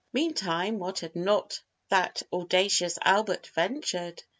[0.13, 4.23] Meantime, what had not that audacious Albert ventured!